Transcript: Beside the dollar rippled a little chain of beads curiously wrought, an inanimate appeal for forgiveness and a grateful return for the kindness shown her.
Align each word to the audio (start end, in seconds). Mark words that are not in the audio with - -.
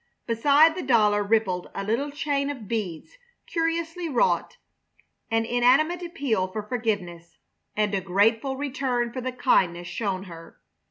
Beside 0.25 0.73
the 0.73 0.81
dollar 0.81 1.21
rippled 1.23 1.69
a 1.75 1.83
little 1.83 2.09
chain 2.09 2.49
of 2.49 2.67
beads 2.67 3.19
curiously 3.45 4.09
wrought, 4.09 4.57
an 5.29 5.45
inanimate 5.45 6.01
appeal 6.01 6.47
for 6.47 6.63
forgiveness 6.63 7.37
and 7.75 7.93
a 7.93 8.01
grateful 8.01 8.57
return 8.57 9.13
for 9.13 9.21
the 9.21 9.31
kindness 9.31 9.87
shown 9.87 10.23
her. 10.23 10.59